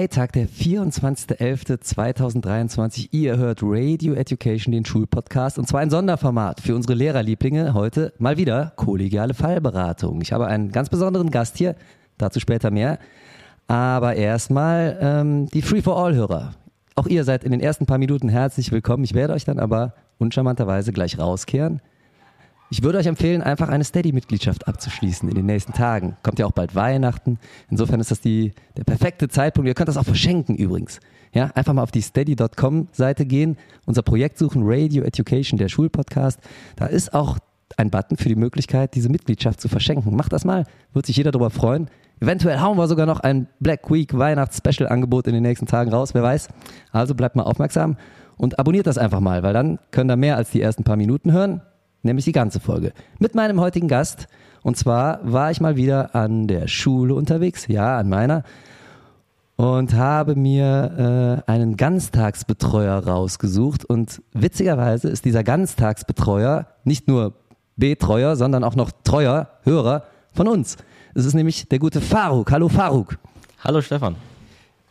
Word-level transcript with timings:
Freitag, 0.00 0.32
der 0.32 0.48
24.11.2023. 0.48 3.08
Ihr 3.10 3.36
hört 3.36 3.58
Radio 3.62 4.14
Education, 4.14 4.72
den 4.72 4.86
Schulpodcast, 4.86 5.58
und 5.58 5.68
zwar 5.68 5.80
ein 5.80 5.90
Sonderformat 5.90 6.62
für 6.62 6.74
unsere 6.74 6.94
Lehrerlieblinge. 6.94 7.74
Heute 7.74 8.14
mal 8.18 8.38
wieder 8.38 8.72
kollegiale 8.76 9.34
Fallberatung. 9.34 10.22
Ich 10.22 10.32
habe 10.32 10.46
einen 10.46 10.72
ganz 10.72 10.88
besonderen 10.88 11.30
Gast 11.30 11.58
hier, 11.58 11.76
dazu 12.16 12.40
später 12.40 12.70
mehr. 12.70 12.98
Aber 13.68 14.14
erstmal 14.14 14.96
ähm, 15.02 15.48
die 15.48 15.60
Free-for-All-Hörer. 15.60 16.54
Auch 16.94 17.06
ihr 17.06 17.24
seid 17.24 17.44
in 17.44 17.50
den 17.50 17.60
ersten 17.60 17.84
paar 17.84 17.98
Minuten 17.98 18.30
herzlich 18.30 18.72
willkommen. 18.72 19.04
Ich 19.04 19.12
werde 19.12 19.34
euch 19.34 19.44
dann 19.44 19.58
aber 19.58 19.92
uncharmanterweise 20.16 20.94
gleich 20.94 21.18
rauskehren. 21.18 21.82
Ich 22.72 22.84
würde 22.84 22.98
euch 22.98 23.06
empfehlen, 23.06 23.42
einfach 23.42 23.68
eine 23.68 23.82
Steady-Mitgliedschaft 23.82 24.68
abzuschließen 24.68 25.28
in 25.28 25.34
den 25.34 25.46
nächsten 25.46 25.72
Tagen. 25.72 26.16
Kommt 26.22 26.38
ja 26.38 26.46
auch 26.46 26.52
bald 26.52 26.76
Weihnachten. 26.76 27.40
Insofern 27.68 27.98
ist 27.98 28.12
das 28.12 28.20
die, 28.20 28.52
der 28.76 28.84
perfekte 28.84 29.28
Zeitpunkt. 29.28 29.66
Ihr 29.66 29.74
könnt 29.74 29.88
das 29.88 29.96
auch 29.96 30.04
verschenken 30.04 30.54
übrigens. 30.54 31.00
Ja, 31.32 31.50
einfach 31.56 31.72
mal 31.72 31.82
auf 31.82 31.90
die 31.90 32.00
steady.com-Seite 32.00 33.26
gehen, 33.26 33.56
unser 33.86 34.02
Projekt 34.02 34.38
suchen, 34.38 34.62
Radio 34.64 35.02
Education, 35.02 35.58
der 35.58 35.68
Schulpodcast. 35.68 36.38
Da 36.76 36.86
ist 36.86 37.12
auch 37.12 37.38
ein 37.76 37.90
Button 37.90 38.16
für 38.16 38.28
die 38.28 38.36
Möglichkeit, 38.36 38.94
diese 38.94 39.08
Mitgliedschaft 39.08 39.60
zu 39.60 39.68
verschenken. 39.68 40.14
Macht 40.14 40.32
das 40.32 40.44
mal, 40.44 40.64
wird 40.92 41.06
sich 41.06 41.16
jeder 41.16 41.32
darüber 41.32 41.50
freuen. 41.50 41.90
Eventuell 42.20 42.60
hauen 42.60 42.78
wir 42.78 42.86
sogar 42.86 43.06
noch 43.06 43.18
ein 43.18 43.48
Black 43.58 43.90
Week 43.90 44.16
Weihnachts-Special-Angebot 44.16 45.26
in 45.26 45.34
den 45.34 45.42
nächsten 45.42 45.66
Tagen 45.66 45.92
raus, 45.92 46.14
wer 46.14 46.22
weiß. 46.22 46.48
Also 46.92 47.16
bleibt 47.16 47.34
mal 47.34 47.42
aufmerksam 47.42 47.96
und 48.36 48.60
abonniert 48.60 48.86
das 48.86 48.96
einfach 48.96 49.20
mal, 49.20 49.42
weil 49.42 49.54
dann 49.54 49.80
könnt 49.90 50.10
ihr 50.10 50.16
mehr 50.16 50.36
als 50.36 50.50
die 50.50 50.60
ersten 50.60 50.84
paar 50.84 50.96
Minuten 50.96 51.32
hören 51.32 51.62
nämlich 52.02 52.24
die 52.24 52.32
ganze 52.32 52.60
Folge. 52.60 52.92
Mit 53.18 53.34
meinem 53.34 53.60
heutigen 53.60 53.88
Gast. 53.88 54.26
Und 54.62 54.76
zwar 54.76 55.20
war 55.22 55.50
ich 55.50 55.60
mal 55.60 55.76
wieder 55.76 56.14
an 56.14 56.46
der 56.46 56.68
Schule 56.68 57.14
unterwegs, 57.14 57.66
ja, 57.68 57.98
an 57.98 58.08
meiner, 58.08 58.44
und 59.56 59.94
habe 59.94 60.36
mir 60.36 61.44
äh, 61.46 61.50
einen 61.50 61.76
Ganztagsbetreuer 61.76 63.06
rausgesucht. 63.06 63.84
Und 63.84 64.22
witzigerweise 64.32 65.08
ist 65.08 65.26
dieser 65.26 65.44
Ganztagsbetreuer 65.44 66.66
nicht 66.84 67.08
nur 67.08 67.34
Betreuer, 67.76 68.36
sondern 68.36 68.64
auch 68.64 68.74
noch 68.74 68.90
treuer 69.04 69.48
Hörer 69.64 70.04
von 70.32 70.48
uns. 70.48 70.76
Es 71.14 71.26
ist 71.26 71.34
nämlich 71.34 71.68
der 71.68 71.78
gute 71.78 72.00
Faruk. 72.00 72.50
Hallo 72.52 72.68
Faruk. 72.68 73.18
Hallo 73.62 73.82
Stefan. 73.82 74.16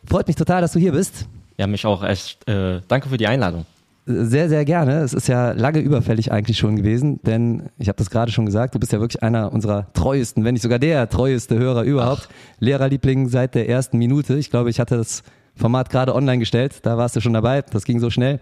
Freut 0.04 0.26
mich 0.26 0.36
total, 0.36 0.60
dass 0.60 0.72
du 0.72 0.78
hier 0.78 0.92
bist. 0.92 1.26
Ja, 1.56 1.66
mich 1.66 1.84
auch. 1.84 2.04
Echt, 2.04 2.48
äh, 2.48 2.80
danke 2.88 3.08
für 3.08 3.16
die 3.16 3.26
Einladung. 3.26 3.66
Sehr, 4.12 4.48
sehr 4.48 4.64
gerne. 4.64 5.02
Es 5.02 5.12
ist 5.12 5.28
ja 5.28 5.52
lange 5.52 5.78
überfällig 5.78 6.32
eigentlich 6.32 6.58
schon 6.58 6.74
gewesen, 6.74 7.20
denn 7.22 7.70
ich 7.78 7.86
habe 7.86 7.96
das 7.96 8.10
gerade 8.10 8.32
schon 8.32 8.44
gesagt, 8.44 8.74
du 8.74 8.80
bist 8.80 8.92
ja 8.92 8.98
wirklich 8.98 9.22
einer 9.22 9.52
unserer 9.52 9.92
treuesten, 9.92 10.44
wenn 10.44 10.54
nicht 10.54 10.62
sogar 10.62 10.80
der 10.80 11.08
treueste 11.08 11.56
Hörer 11.56 11.84
überhaupt. 11.84 12.28
Ach. 12.28 12.34
Lehrerliebling 12.58 13.28
seit 13.28 13.54
der 13.54 13.68
ersten 13.68 13.98
Minute. 13.98 14.36
Ich 14.36 14.50
glaube, 14.50 14.68
ich 14.68 14.80
hatte 14.80 14.96
das 14.96 15.22
Format 15.54 15.90
gerade 15.90 16.14
online 16.14 16.38
gestellt, 16.38 16.80
da 16.82 16.98
warst 16.98 17.14
du 17.14 17.20
schon 17.20 17.34
dabei, 17.34 17.62
das 17.62 17.84
ging 17.84 18.00
so 18.00 18.10
schnell. 18.10 18.40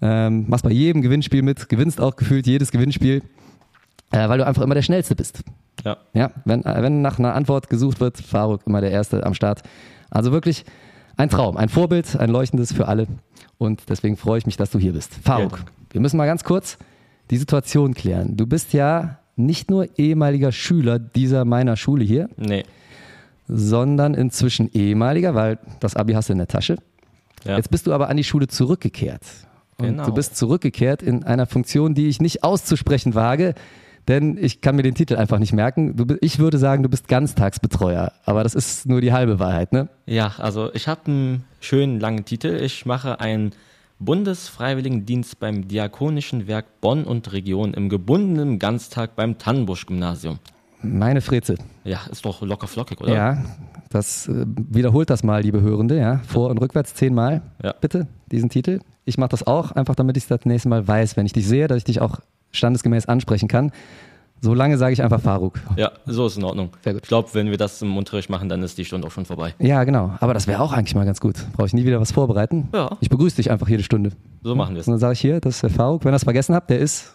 Ähm, 0.00 0.44
machst 0.48 0.64
bei 0.64 0.70
jedem 0.70 1.02
Gewinnspiel 1.02 1.42
mit, 1.42 1.68
gewinnst 1.68 2.00
auch 2.00 2.14
gefühlt 2.14 2.46
jedes 2.46 2.70
Gewinnspiel, 2.70 3.22
äh, 4.12 4.28
weil 4.28 4.38
du 4.38 4.46
einfach 4.46 4.62
immer 4.62 4.74
der 4.74 4.82
Schnellste 4.82 5.16
bist. 5.16 5.42
Ja. 5.84 5.96
Ja, 6.12 6.30
wenn, 6.44 6.64
äh, 6.64 6.82
wenn 6.82 7.02
nach 7.02 7.18
einer 7.18 7.34
Antwort 7.34 7.68
gesucht 7.68 7.98
wird, 8.00 8.18
Faruk 8.18 8.62
immer 8.66 8.80
der 8.80 8.90
Erste 8.90 9.24
am 9.26 9.34
Start. 9.34 9.62
Also 10.10 10.30
wirklich 10.30 10.64
ein 11.16 11.28
Traum, 11.28 11.56
ein 11.56 11.68
Vorbild, 11.68 12.16
ein 12.16 12.30
leuchtendes 12.30 12.72
für 12.72 12.88
alle. 12.88 13.06
Und 13.58 13.82
deswegen 13.88 14.16
freue 14.16 14.38
ich 14.38 14.46
mich, 14.46 14.56
dass 14.56 14.70
du 14.70 14.78
hier 14.78 14.92
bist. 14.92 15.14
Faruk, 15.22 15.58
ja. 15.58 15.64
wir 15.90 16.00
müssen 16.00 16.16
mal 16.16 16.26
ganz 16.26 16.44
kurz 16.44 16.78
die 17.30 17.36
Situation 17.36 17.94
klären. 17.94 18.36
Du 18.36 18.46
bist 18.46 18.72
ja 18.72 19.18
nicht 19.36 19.70
nur 19.70 19.88
ehemaliger 19.98 20.52
Schüler 20.52 20.98
dieser 20.98 21.44
meiner 21.44 21.76
Schule 21.76 22.04
hier, 22.04 22.28
nee. 22.36 22.64
sondern 23.48 24.14
inzwischen 24.14 24.70
ehemaliger, 24.72 25.34
weil 25.34 25.58
das 25.80 25.96
Abi 25.96 26.12
hast 26.12 26.28
du 26.28 26.32
in 26.32 26.38
der 26.38 26.48
Tasche. 26.48 26.76
Ja. 27.44 27.56
Jetzt 27.56 27.70
bist 27.70 27.86
du 27.86 27.92
aber 27.92 28.08
an 28.08 28.16
die 28.16 28.24
Schule 28.24 28.48
zurückgekehrt. 28.48 29.22
Und 29.78 29.86
genau. 29.86 30.06
du 30.06 30.12
bist 30.12 30.36
zurückgekehrt 30.36 31.02
in 31.02 31.24
einer 31.24 31.46
Funktion, 31.46 31.94
die 31.94 32.08
ich 32.08 32.20
nicht 32.20 32.44
auszusprechen 32.44 33.14
wage, 33.14 33.54
denn 34.08 34.36
ich 34.36 34.60
kann 34.60 34.76
mir 34.76 34.82
den 34.82 34.94
Titel 34.94 35.16
einfach 35.16 35.38
nicht 35.38 35.52
merken. 35.52 35.96
Du, 35.96 36.16
ich 36.20 36.38
würde 36.38 36.58
sagen, 36.58 36.82
du 36.82 36.88
bist 36.88 37.08
Ganztagsbetreuer, 37.08 38.12
aber 38.24 38.42
das 38.42 38.54
ist 38.54 38.86
nur 38.86 39.00
die 39.00 39.12
halbe 39.12 39.38
Wahrheit, 39.38 39.72
ne? 39.72 39.88
Ja, 40.06 40.34
also 40.38 40.72
ich 40.74 40.88
habe 40.88 41.02
einen 41.06 41.44
schönen 41.60 42.00
langen 42.00 42.24
Titel. 42.24 42.58
Ich 42.62 42.86
mache 42.86 43.20
einen 43.20 43.52
Bundesfreiwilligendienst 43.98 45.38
beim 45.38 45.68
Diakonischen 45.68 46.48
Werk 46.48 46.80
Bonn 46.80 47.04
und 47.04 47.32
Region 47.32 47.74
im 47.74 47.88
gebundenen 47.88 48.58
Ganztag 48.58 49.14
beim 49.14 49.38
Tannenbusch-Gymnasium. 49.38 50.38
Meine 50.82 51.20
Freze. 51.20 51.54
Ja, 51.84 52.00
ist 52.10 52.24
doch 52.24 52.42
locker 52.42 52.66
flockig, 52.66 53.00
oder? 53.00 53.14
Ja, 53.14 53.44
das 53.90 54.26
äh, 54.26 54.44
wiederholt 54.46 55.10
das 55.10 55.22
mal, 55.22 55.42
liebe 55.42 55.60
Hörende, 55.60 55.96
ja. 55.96 56.20
Vor- 56.26 56.50
und 56.50 56.58
rückwärts 56.58 56.94
zehnmal, 56.94 57.42
ja. 57.62 57.72
bitte, 57.80 58.08
diesen 58.32 58.48
Titel. 58.48 58.80
Ich 59.04 59.16
mache 59.16 59.30
das 59.30 59.46
auch, 59.46 59.70
einfach 59.72 59.94
damit 59.94 60.16
ich 60.16 60.26
das 60.26 60.44
nächste 60.44 60.68
Mal 60.68 60.86
weiß, 60.86 61.16
wenn 61.16 61.26
ich 61.26 61.32
dich 61.32 61.46
sehe, 61.46 61.68
dass 61.68 61.78
ich 61.78 61.84
dich 61.84 62.00
auch 62.00 62.18
standesgemäß 62.52 63.06
ansprechen 63.06 63.48
kann. 63.48 63.72
So 64.44 64.54
lange 64.54 64.76
sage 64.76 64.92
ich 64.92 65.00
einfach 65.00 65.20
Faruk. 65.20 65.60
Ja, 65.76 65.92
so 66.04 66.26
ist 66.26 66.36
in 66.36 66.42
Ordnung. 66.42 66.70
Sehr 66.82 66.94
gut. 66.94 67.02
Ich 67.04 67.08
glaube, 67.08 67.28
wenn 67.32 67.50
wir 67.50 67.58
das 67.58 67.80
im 67.80 67.96
Unterricht 67.96 68.28
machen, 68.28 68.48
dann 68.48 68.60
ist 68.64 68.76
die 68.76 68.84
Stunde 68.84 69.06
auch 69.06 69.12
schon 69.12 69.24
vorbei. 69.24 69.54
Ja, 69.60 69.84
genau. 69.84 70.16
Aber 70.18 70.34
das 70.34 70.48
wäre 70.48 70.60
auch 70.60 70.72
eigentlich 70.72 70.96
mal 70.96 71.04
ganz 71.04 71.20
gut. 71.20 71.36
Brauche 71.52 71.68
ich 71.68 71.74
nie 71.74 71.84
wieder 71.84 72.00
was 72.00 72.10
vorbereiten. 72.10 72.68
Ja. 72.74 72.96
Ich 73.00 73.08
begrüße 73.08 73.36
dich 73.36 73.52
einfach 73.52 73.68
jede 73.68 73.84
Stunde. 73.84 74.10
So 74.42 74.56
machen 74.56 74.74
wir 74.74 74.80
es. 74.80 74.88
Und 74.88 74.94
dann 74.94 74.98
sage 74.98 75.12
ich 75.12 75.20
hier, 75.20 75.40
das 75.40 75.54
ist 75.54 75.62
der 75.62 75.70
Faruk. 75.70 76.04
Wenn 76.04 76.08
ihr 76.08 76.16
das 76.16 76.24
vergessen 76.24 76.56
habt, 76.56 76.70
der 76.70 76.80
ist 76.80 77.14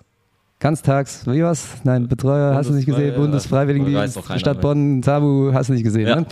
ganztags, 0.59 1.27
wie 1.27 1.43
was? 1.43 1.83
Nein, 1.83 2.07
Betreuer, 2.07 2.55
hast 2.55 2.69
du 2.69 2.73
nicht 2.73 2.85
gesehen? 2.85 3.13
Bundesfreiwilligendienst, 3.15 4.21
Stadt 4.37 4.61
Bonn, 4.61 5.01
Tabu, 5.01 5.51
hast 5.53 5.67
du 5.67 5.73
nicht 5.73 5.83
gesehen. 5.83 6.07
Ja. 6.07 6.15
Ne? 6.15 6.25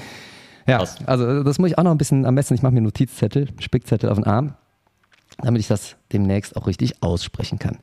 Ja, 0.65 0.83
also 1.05 1.43
das 1.43 1.59
muss 1.59 1.71
ich 1.71 1.77
auch 1.77 1.83
noch 1.83 1.91
ein 1.91 1.97
bisschen 1.97 2.25
am 2.25 2.35
besten. 2.35 2.53
Ich 2.53 2.63
mache 2.63 2.73
mir 2.73 2.81
Notizzettel, 2.81 3.49
Spickzettel 3.59 4.09
auf 4.09 4.17
den 4.17 4.23
Arm, 4.23 4.53
damit 5.39 5.59
ich 5.59 5.67
das 5.67 5.97
demnächst 6.13 6.55
auch 6.55 6.67
richtig 6.67 7.03
aussprechen 7.03 7.59
kann 7.59 7.79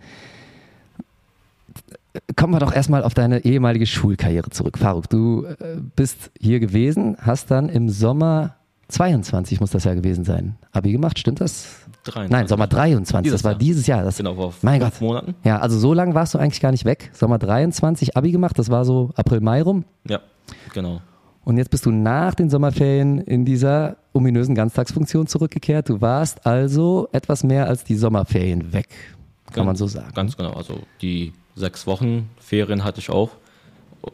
kommen 2.37 2.53
wir 2.53 2.61
doch 2.61 2.75
erstmal 2.75 3.03
auf 3.05 3.15
deine 3.15 3.45
ehemalige 3.45 3.87
Schulkarriere 3.87 4.50
zurück. 4.50 4.78
Faruk, 4.78 5.09
du 5.09 5.45
äh, 5.45 5.55
bist 5.97 6.31
hier 6.39 6.61
gewesen, 6.61 7.17
hast 7.21 7.50
dann 7.50 7.69
im 7.69 7.89
Sommer 7.89 8.56
22 8.89 9.61
muss 9.61 9.71
das 9.71 9.84
ja 9.84 9.95
gewesen 9.95 10.25
sein. 10.25 10.56
Abi 10.73 10.93
gemacht, 10.93 11.19
stimmt 11.19 11.41
das? 11.41 11.67
23. 12.05 12.31
Nein, 12.31 12.47
Sommer 12.49 12.67
23. 12.67 13.23
Dieses 13.25 13.41
das 13.41 13.45
war 13.45 13.53
Jahr. 13.53 13.59
dieses 13.59 13.87
Jahr. 13.87 14.03
Das, 14.05 14.17
Genau, 14.19 14.34
vor 14.34 14.53
mein 14.62 14.81
Gott. 14.81 15.00
Monaten. 15.00 15.34
Ja, 15.45 15.59
also 15.61 15.78
so 15.78 15.95
lange 15.95 16.15
warst 16.15 16.34
du 16.34 16.39
eigentlich 16.39 16.61
gar 16.61 16.73
nicht 16.73 16.84
weg. 16.84 17.11
Sommer 17.15 17.39
23 17.39 18.17
Abi 18.17 18.33
gemacht, 18.33 18.59
das 18.59 18.69
war 18.71 18.84
so 18.84 19.11
April, 19.15 19.41
Mai 19.41 19.62
rum. 19.62 19.84
Ja, 20.09 20.21
genau. 20.75 21.00
Und 21.44 21.56
jetzt 21.56 21.71
bist 21.71 21.87
du 21.87 21.91
nach 21.91 22.34
den 22.34 22.50
Sommerferien 22.50 23.19
in 23.19 23.44
dieser 23.44 23.97
ominösen 24.12 24.55
Ganztagsfunktion 24.55 25.27
zurückgekehrt. 25.27 25.89
Du 25.89 26.00
warst 26.00 26.44
also 26.47 27.09
etwas 27.12 27.43
mehr 27.44 27.67
als 27.69 27.84
die 27.84 27.94
Sommerferien 27.97 28.73
weg, 28.73 28.89
kann 29.47 29.55
Ganz- 29.55 29.67
man 29.67 29.77
so 29.77 29.87
sagen. 29.87 30.12
Ganz 30.15 30.37
genau. 30.37 30.53
Also 30.53 30.81
die 31.00 31.33
sechs 31.55 31.87
Wochen 31.87 32.29
Ferien 32.41 32.85
hatte 32.85 33.01
ich 33.01 33.11
auch. 33.11 33.31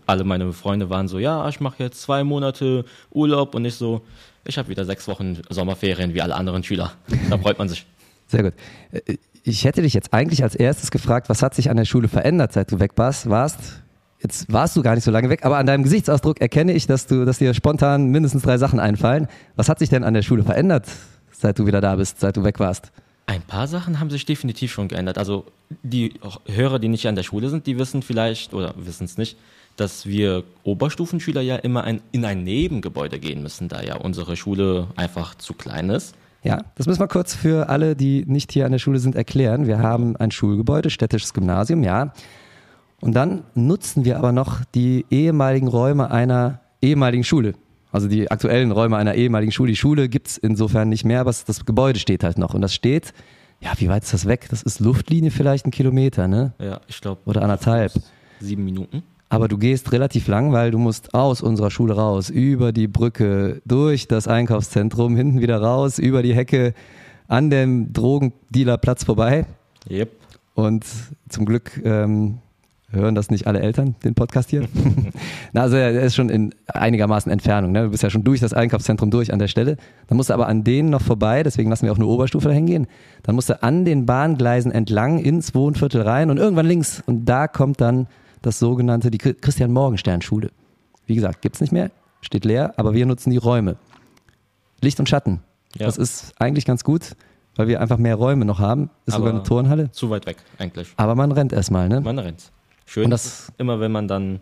Alle 0.07 0.25
meine 0.25 0.53
Freunde 0.53 0.91
waren 0.91 1.09
so, 1.09 1.19
ja, 1.19 1.49
ich 1.49 1.61
mache 1.61 1.83
jetzt 1.83 2.03
zwei 2.03 2.23
Monate 2.25 2.85
Urlaub 3.11 3.55
und 3.55 3.65
ich 3.65 3.75
so, 3.77 4.03
ich 4.45 4.59
habe 4.59 4.69
wieder 4.69 4.85
sechs 4.85 5.09
Wochen 5.09 5.39
Sommerferien 5.49 6.13
wie 6.15 6.21
alle 6.21 6.35
anderen 6.35 6.63
Schüler. 6.63 6.93
Da 7.31 7.39
freut 7.39 7.59
man 7.59 7.69
sich. 7.69 7.87
Sehr 8.27 8.43
gut. 8.43 8.53
Äh, 8.93 9.17
Ich 9.45 9.65
hätte 9.65 9.81
dich 9.81 9.95
jetzt 9.95 10.13
eigentlich 10.13 10.43
als 10.43 10.55
erstes 10.55 10.91
gefragt, 10.91 11.31
was 11.31 11.43
hat 11.43 11.55
sich 11.55 11.71
an 11.71 11.79
der 11.79 11.87
Schule 11.87 12.09
verändert, 12.09 12.53
seit 12.53 12.71
du 12.71 12.81
weg 12.81 12.93
warst? 12.97 13.31
warst? 13.31 13.83
Jetzt 14.21 14.53
warst 14.53 14.77
du 14.77 14.83
gar 14.83 14.95
nicht 14.95 15.05
so 15.05 15.11
lange 15.11 15.31
weg, 15.31 15.45
aber 15.47 15.57
an 15.59 15.65
deinem 15.67 15.85
Gesichtsausdruck 15.85 16.41
erkenne 16.41 16.73
ich, 16.73 16.87
dass, 16.87 17.07
du, 17.07 17.25
dass 17.25 17.39
dir 17.39 17.55
spontan 17.55 18.09
mindestens 18.09 18.43
drei 18.43 18.59
Sachen 18.59 18.81
einfallen. 18.81 19.29
Was 19.57 19.69
hat 19.71 19.79
sich 19.79 19.89
denn 19.89 20.05
an 20.05 20.13
der 20.13 20.23
Schule 20.23 20.43
verändert, 20.43 20.87
seit 21.31 21.59
du 21.59 21.67
wieder 21.67 21.81
da 21.81 21.95
bist, 21.97 22.21
seit 22.21 22.37
du 22.37 22.45
weg 22.45 22.59
warst? 22.59 22.91
Ein 23.29 23.43
paar 23.43 23.67
Sachen 23.67 24.01
haben 24.01 24.09
sich 24.09 24.25
definitiv 24.25 24.73
schon 24.73 24.89
geändert. 24.89 25.19
Also 25.19 25.45
die 25.83 26.15
Hörer, 26.47 26.79
die 26.79 26.89
nicht 26.89 27.07
an 27.07 27.15
der 27.15 27.25
Schule 27.25 27.51
sind, 27.51 27.67
die 27.67 27.79
wissen 27.79 28.01
vielleicht 28.01 28.55
oder 28.55 28.73
wissen 28.79 29.05
es 29.05 29.19
nicht, 29.19 29.37
dass 29.77 30.07
wir 30.07 30.45
Oberstufenschüler 30.65 31.43
ja 31.43 31.57
immer 31.57 31.85
ein, 31.85 32.01
in 32.11 32.25
ein 32.25 32.43
Nebengebäude 32.43 33.19
gehen 33.19 33.43
müssen, 33.43 33.69
da 33.69 33.83
ja 33.83 33.97
unsere 33.97 34.35
Schule 34.35 34.87
einfach 34.97 35.35
zu 35.35 35.53
klein 35.53 35.91
ist. 35.91 36.15
Ja, 36.43 36.65
das 36.77 36.87
müssen 36.87 37.01
wir 37.01 37.07
kurz 37.07 37.35
für 37.35 37.69
alle, 37.69 37.97
die 37.97 38.25
nicht 38.27 38.51
hier 38.51 38.65
an 38.65 38.73
der 38.73 38.79
Schule 38.79 38.99
sind, 38.99 39.15
erklären. 39.15 39.67
Wir 39.67 39.81
haben 39.81 40.17
ein 40.17 40.31
Schulgebäude, 40.31 40.89
städtisches 40.89 41.35
Gymnasium, 41.35 41.83
ja. 41.83 42.15
Und 43.03 43.13
dann 43.13 43.45
nutzen 43.55 44.07
wir 44.07 44.17
aber 44.17 44.33
noch 44.33 44.65
die 44.75 45.05
ehemaligen 45.11 45.69
Räume 45.69 46.11
einer 46.11 46.61
ehemaligen 46.81 47.25
Schule. 47.25 47.53
Also 47.93 48.07
die 48.09 48.31
aktuellen 48.31 48.71
Räume 48.73 48.97
einer 48.97 49.15
ehemaligen 49.15 49.53
Schule. 49.53 49.71
Die 49.71 49.77
Schule 49.77 50.09
gibt's 50.09 50.37
insofern 50.37 50.89
nicht 50.89 51.05
mehr, 51.05 51.21
aber 51.21 51.31
es- 51.31 51.45
das 51.45 51.65
Gebäude 51.65 51.99
steht 51.99 52.23
halt 52.25 52.39
noch. 52.39 52.55
Und 52.55 52.61
das 52.61 52.75
steht, 52.75 53.13
ja, 53.61 53.73
wie 53.79 53.89
weit 53.89 54.05
ist 54.05 54.13
das 54.13 54.27
weg? 54.27 54.47
Das 54.51 54.63
ist 54.63 54.81
Luftlinie 54.81 55.31
vielleicht 55.31 55.67
ein 55.67 55.71
Kilometer, 55.71 56.29
ne? 56.29 56.53
Ja, 56.61 56.81
ich 56.87 57.01
glaube. 57.01 57.21
Oder 57.25 57.43
anderthalb. 57.43 57.93
Sieben 58.41 58.65
Minuten. 58.65 59.03
Aber 59.31 59.49
du 59.49 59.59
gehst 59.59 59.93
relativ 59.93 60.27
lang, 60.29 60.53
weil 60.53 60.71
du 60.71 60.79
musst 60.79 61.13
aus 61.13 61.43
unserer 61.43 61.71
Schule 61.71 61.95
raus, 61.95 62.31
über 62.31 62.73
die 62.73 62.89
Brücke, 62.89 63.61
durch 63.67 64.09
das 64.09 64.27
Einkaufszentrum, 64.29 65.17
hinten 65.17 65.41
wieder 65.41 65.61
raus, 65.61 65.99
über 65.99 66.23
die 66.23 66.35
Hecke. 66.35 66.73
an 67.31 67.51
dem 67.51 67.93
Drogendealerplatz 67.93 69.05
vorbei. 69.05 69.45
Yep. 69.91 70.11
Und 70.55 70.87
zum 71.29 71.45
Glück 71.45 71.79
ähm, 71.85 72.39
hören 72.91 73.15
das 73.15 73.31
nicht 73.31 73.47
alle 73.47 73.61
Eltern, 73.61 73.97
den 74.05 74.15
Podcast 74.15 74.51
hier. 74.51 74.67
Na, 75.53 75.63
also 75.63 75.77
er 75.77 75.91
ist 76.03 76.15
schon 76.15 76.31
in 76.31 76.55
einigermaßen 76.67 77.31
Entfernung. 77.31 77.73
Ne? 77.73 77.83
Du 77.85 77.91
bist 77.91 78.03
ja 78.03 78.11
schon 78.11 78.25
durch 78.25 78.41
das 78.41 78.53
Einkaufszentrum 78.55 79.11
durch 79.11 79.33
an 79.33 79.39
der 79.39 79.49
Stelle. 79.49 79.77
Dann 80.07 80.17
musst 80.17 80.31
du 80.31 80.35
aber 80.35 80.49
an 80.49 80.65
denen 80.65 80.89
noch 80.91 81.03
vorbei, 81.03 81.43
deswegen 81.43 81.69
lassen 81.71 81.85
wir 81.85 81.93
auch 81.93 81.97
eine 81.99 82.07
Oberstufe 82.07 82.49
dahin 82.49 82.67
gehen. 82.67 82.87
Dann 83.23 83.35
musst 83.35 83.51
du 83.51 83.63
an 83.63 83.85
den 83.85 84.07
Bahngleisen 84.07 84.73
entlang 84.73 85.19
ins 85.19 85.55
Wohnviertel 85.55 86.03
rein 86.03 86.31
und 86.31 86.39
irgendwann 86.39 86.67
links. 86.67 87.03
Und 87.07 87.27
da 87.27 87.47
kommt 87.47 87.81
dann 87.81 88.07
das 88.43 88.59
sogenannte, 88.59 89.11
die 89.11 89.19
Christian 89.19 89.73
Morgenstern 89.73 90.23
Schule. 90.23 90.51
Wie 91.07 91.15
gesagt, 91.15 91.43
gibt's 91.43 91.61
nicht 91.61 91.73
mehr, 91.73 91.91
steht 92.23 92.45
leer, 92.45 92.75
aber 92.77 92.95
wir 92.95 93.05
nutzen 93.07 93.31
die 93.31 93.37
Räume. 93.37 93.77
Licht 94.81 94.99
und 95.01 95.09
Schatten. 95.09 95.41
Ja. 95.77 95.87
Das 95.87 95.97
ist 95.99 96.33
eigentlich 96.39 96.65
ganz 96.65 96.85
gut, 96.85 97.17
weil 97.57 97.69
wir 97.69 97.81
einfach 97.81 97.99
mehr 97.99 98.15
Räume 98.15 98.45
noch 98.45 98.61
haben. 98.61 98.91
Ist 99.07 99.15
Aber- 99.15 99.25
sogar 99.25 99.35
eine 99.35 99.43
Turnhalle. 99.43 99.91
Zu 99.91 100.09
weit 100.11 100.25
weg, 100.27 100.37
eigentlich. 100.59 100.89
Aber 100.97 101.15
man 101.15 101.33
rennt 101.33 101.53
erstmal, 101.53 101.89
ne? 101.89 102.01
Man 102.01 102.19
rennt. 102.19 102.51
Schön 102.89 103.05
Und 103.05 103.11
das- 103.11 103.53
immer, 103.59 103.81
wenn 103.81 103.93
man 103.93 104.09
dann 104.09 104.41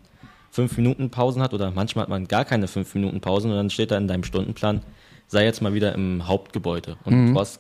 fünf 0.53 0.77
Minuten 0.77 1.11
Pausen 1.11 1.43
hat 1.43 1.53
oder 1.53 1.73
manchmal 1.73 2.05
hat 2.05 2.09
man 2.09 2.29
gar 2.29 2.45
keine 2.45 2.69
fünf 2.69 2.95
Minuten 2.95 3.21
Pausen 3.21 3.51
und 3.51 3.57
dann 3.57 3.71
steht 3.71 3.91
da 3.91 3.97
in 3.99 4.07
deinem 4.07 4.23
Stundenplan, 4.23 4.83
sei 5.27 5.45
jetzt 5.45 5.61
mal 5.61 5.75
wieder 5.75 5.93
im 5.97 6.27
Hauptgebäude 6.29 6.97
und 7.05 7.35
du 7.35 7.41
hast 7.41 7.59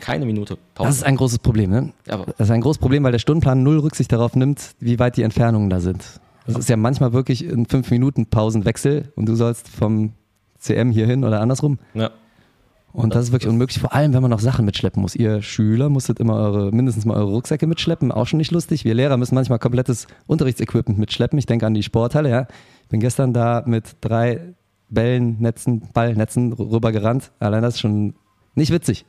keine 0.00 0.26
Minute 0.26 0.58
Pause. 0.74 0.86
Mhm. 0.86 0.90
Das 0.90 0.96
ist 0.98 1.02
ein 1.04 1.16
großes 1.16 1.38
Problem, 1.38 1.70
ne? 1.70 1.92
Aber- 2.08 2.26
Das 2.36 2.48
ist 2.48 2.50
ein 2.50 2.60
großes 2.60 2.78
Problem, 2.78 3.02
weil 3.02 3.12
der 3.12 3.18
Stundenplan 3.18 3.62
null 3.62 3.78
Rücksicht 3.78 4.12
darauf 4.12 4.36
nimmt, 4.36 4.74
wie 4.78 4.98
weit 4.98 5.16
die 5.16 5.22
Entfernungen 5.22 5.70
da 5.70 5.80
sind. 5.80 6.04
Das 6.46 6.56
ist 6.58 6.68
ja 6.68 6.76
manchmal 6.76 7.12
wirklich 7.14 7.42
ein 7.42 7.64
5 7.66 7.90
Minuten 7.90 8.26
Pausenwechsel 8.26 9.12
und 9.16 9.26
du 9.26 9.34
sollst 9.36 9.68
vom 9.68 10.12
CM 10.58 10.90
hier 10.90 11.06
hin 11.06 11.24
oder 11.24 11.40
andersrum. 11.40 11.78
ja, 11.94 12.10
Und 12.92 13.14
das, 13.14 13.26
ist 13.26 13.32
wirklich 13.32 13.48
unmöglich, 13.48 13.78
vor 13.78 13.92
allem 13.94 14.12
wenn 14.12 14.22
man 14.22 14.30
noch 14.30 14.40
Sachen 14.40 14.64
mitschleppen 14.64 15.00
muss. 15.00 15.14
Ihr 15.14 15.42
Schüler 15.42 15.88
musstet 15.88 16.18
immer 16.18 16.34
eure, 16.34 16.72
mindestens 16.72 17.04
mal 17.04 17.16
eure 17.16 17.30
Rucksäcke 17.30 17.66
mitschleppen, 17.66 18.10
auch 18.10 18.26
schon 18.26 18.38
nicht 18.38 18.50
lustig. 18.50 18.84
Wir 18.84 18.94
Lehrer 18.94 19.16
müssen 19.16 19.34
manchmal 19.36 19.58
komplettes 19.60 20.06
Unterrichtsequipment 20.26 20.98
mitschleppen. 20.98 21.38
Ich 21.38 21.46
denke 21.46 21.66
an 21.66 21.74
die 21.74 21.82
Sporthalle, 21.84 22.30
ja. 22.30 22.46
Ich 22.82 22.88
bin 22.88 23.00
gestern 23.00 23.32
da 23.32 23.62
mit 23.64 23.96
drei 24.00 24.40
Bällen, 24.88 25.36
Netzen, 25.40 25.82
Ballnetzen 25.92 26.52
rübergerannt. 26.52 27.30
Allein 27.38 27.62
das 27.62 27.74
ist 27.74 27.80
schon 27.80 28.14
nicht 28.56 28.72
witzig. 28.72 29.04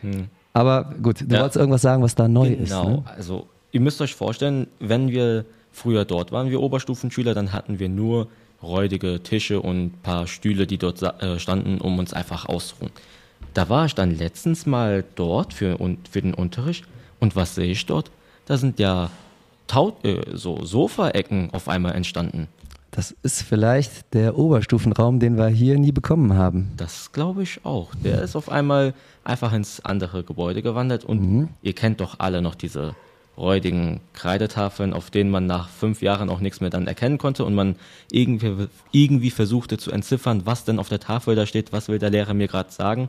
Hm. 0.00 0.28
Aber 0.54 0.94
gut, 1.02 1.20
du 1.20 1.34
Ja. 1.34 1.40
wolltest 1.42 1.56
irgendwas 1.56 1.82
sagen, 1.82 2.02
was 2.02 2.14
da 2.14 2.28
neu 2.28 2.48
ist. 2.48 2.70
genau. 2.70 2.88
Ne? 2.88 3.02
Also 3.16 3.46
ihr 3.72 3.80
müsst 3.80 4.00
euch 4.00 4.14
vorstellen, 4.14 4.66
wenn 4.80 5.08
wir 5.10 5.44
früher 5.70 6.04
dort 6.04 6.32
waren, 6.32 6.50
wir 6.50 6.60
Oberstufenschüler, 6.62 7.34
dann 7.34 7.52
hatten 7.52 7.78
wir 7.78 7.88
nur 7.88 8.28
räudige 8.62 9.22
Tische 9.22 9.60
und 9.60 9.86
ein 9.86 9.92
paar 10.02 10.26
Stühle, 10.26 10.66
die 10.66 10.78
dort 10.78 11.02
äh, 11.02 11.38
standen, 11.38 11.80
um 11.80 11.98
uns 11.98 12.12
einfach 12.12 12.46
auszuruhen. 12.46 12.92
Da 13.54 13.68
war 13.68 13.86
ich 13.86 13.94
dann 13.94 14.16
letztens 14.16 14.66
mal 14.66 15.04
dort 15.14 15.52
für, 15.52 15.78
und, 15.78 16.08
für 16.08 16.22
den 16.22 16.34
Unterricht 16.34 16.84
und 17.20 17.36
was 17.36 17.54
sehe 17.54 17.70
ich 17.70 17.86
dort? 17.86 18.10
Da 18.46 18.56
sind 18.56 18.78
ja 18.78 19.10
Tau 19.66 19.96
äh, 20.02 20.22
so 20.32 20.64
Sofaecken 20.64 21.50
auf 21.52 21.68
einmal 21.68 21.94
entstanden. 21.94 22.48
Das 22.90 23.14
ist 23.22 23.42
vielleicht 23.42 24.14
der 24.14 24.38
Oberstufenraum, 24.38 25.20
den 25.20 25.36
wir 25.36 25.48
hier 25.48 25.78
nie 25.78 25.92
bekommen 25.92 26.34
haben. 26.34 26.72
Das 26.76 27.12
glaube 27.12 27.42
ich 27.42 27.64
auch. 27.64 27.94
Der 28.02 28.22
ist 28.22 28.34
auf 28.34 28.50
einmal 28.50 28.94
einfach 29.24 29.52
ins 29.52 29.80
andere 29.84 30.24
Gebäude 30.24 30.62
gewandert 30.62 31.04
und 31.04 31.50
ihr 31.62 31.74
kennt 31.74 32.00
doch 32.00 32.16
alle 32.18 32.40
noch 32.40 32.54
diese 32.54 32.94
räudigen 33.38 34.00
Kreidetafeln, 34.14 34.92
auf 34.92 35.10
denen 35.10 35.30
man 35.30 35.46
nach 35.46 35.68
fünf 35.68 36.02
Jahren 36.02 36.28
auch 36.28 36.40
nichts 36.40 36.60
mehr 36.60 36.70
dann 36.70 36.86
erkennen 36.86 37.18
konnte 37.18 37.44
und 37.44 37.54
man 37.54 37.76
irgendwie, 38.10 38.66
irgendwie 38.90 39.30
versuchte 39.30 39.78
zu 39.78 39.90
entziffern, 39.92 40.42
was 40.44 40.64
denn 40.64 40.78
auf 40.78 40.88
der 40.88 41.00
Tafel 41.00 41.36
da 41.36 41.46
steht, 41.46 41.72
was 41.72 41.88
will 41.88 41.98
der 41.98 42.10
Lehrer 42.10 42.34
mir 42.34 42.48
gerade 42.48 42.70
sagen. 42.72 43.08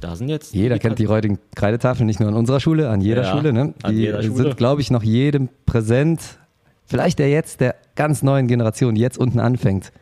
Da 0.00 0.16
sind 0.16 0.28
jetzt 0.28 0.54
Jeder 0.54 0.78
kennt 0.78 0.98
die 0.98 1.04
räudigen 1.04 1.38
Kreidetafeln, 1.54 2.06
nicht 2.06 2.20
nur 2.20 2.28
an 2.28 2.34
unserer 2.34 2.60
Schule, 2.60 2.90
an 2.90 3.00
jeder 3.00 3.22
Ja, 3.22 3.32
Schule. 3.32 3.52
Ne? 3.52 3.74
Die 3.88 3.92
jeder 3.92 4.22
Schule. 4.22 4.44
sind, 4.44 4.56
glaube 4.56 4.80
ich, 4.80 4.90
noch 4.90 5.02
jedem 5.02 5.48
präsent. 5.66 6.38
Vielleicht 6.86 7.18
der 7.18 7.30
jetzt, 7.30 7.60
der 7.60 7.76
ganz 7.96 8.22
neuen 8.22 8.46
Generation, 8.46 8.94
die 8.94 9.00
jetzt 9.00 9.18
unten 9.18 9.40
anfängt. 9.40 9.92